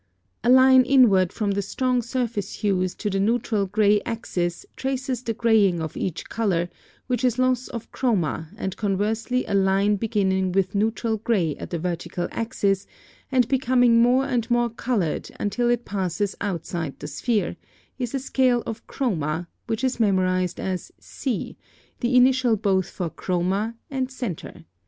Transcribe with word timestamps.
A 0.43 0.49
line 0.49 0.81
inward 0.81 1.31
from 1.31 1.51
the 1.51 1.61
strong 1.61 2.01
surface 2.01 2.53
hues 2.53 2.95
to 2.95 3.07
the 3.07 3.19
neutral 3.19 3.67
gray 3.67 4.01
axis, 4.03 4.65
traces 4.75 5.21
the 5.21 5.35
graying 5.35 5.79
of 5.79 5.95
each 5.95 6.27
color, 6.27 6.71
which 7.05 7.23
is 7.23 7.37
loss 7.37 7.67
of 7.67 7.91
chroma, 7.91 8.47
and 8.57 8.75
conversely 8.75 9.45
a 9.45 9.53
line 9.53 9.97
beginning 9.97 10.53
with 10.53 10.73
neutral 10.73 11.17
gray 11.17 11.55
at 11.57 11.69
the 11.69 11.77
vertical 11.77 12.27
axis, 12.31 12.87
and 13.31 13.47
becoming 13.47 14.01
more 14.01 14.25
and 14.25 14.49
more 14.49 14.71
colored 14.71 15.29
until 15.39 15.69
it 15.69 15.85
passes 15.85 16.33
outside 16.41 16.95
the 16.97 17.05
sphere, 17.05 17.55
is 17.99 18.15
a 18.15 18.19
scale 18.19 18.63
of 18.65 18.83
chroma, 18.87 19.45
which 19.67 19.83
is 19.83 19.99
memorized 19.99 20.59
as 20.59 20.91
C, 20.99 21.55
the 21.99 22.15
initial 22.15 22.57
both 22.57 22.89
for 22.89 23.11
chroma 23.11 23.75
and 23.91 24.09
centre. 24.09 24.65